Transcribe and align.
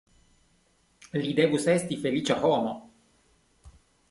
Li 1.25 1.35
devus 1.41 1.67
esti 1.75 1.99
feliĉa 2.07 2.39
homo. 2.47 2.73